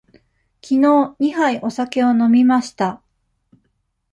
[0.61, 3.03] きのう二杯お酒を飲みました。